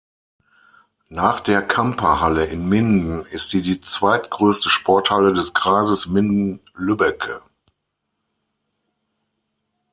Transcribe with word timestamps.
Nach 1.09 1.41
der 1.41 1.61
Kampa-Halle 1.61 2.45
in 2.47 2.67
Minden 2.67 3.23
ist 3.27 3.51
sie 3.51 3.61
die 3.61 3.79
zweitgrößte 3.81 4.67
Sporthalle 4.67 5.31
des 5.31 5.53
Kreises 5.53 6.07
Minden-Lübbecke. 6.07 7.43